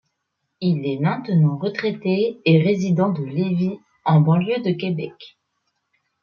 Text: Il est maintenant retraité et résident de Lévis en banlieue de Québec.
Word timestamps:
Il 0.61 0.83
est 0.87 0.97
maintenant 0.97 1.59
retraité 1.59 2.39
et 2.43 2.59
résident 2.59 3.09
de 3.09 3.23
Lévis 3.23 3.77
en 4.03 4.19
banlieue 4.19 4.59
de 4.63 4.71
Québec. 4.73 5.13